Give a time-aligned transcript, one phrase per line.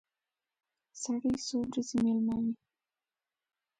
[1.01, 2.53] سړی څو ورځې مېلمه وي.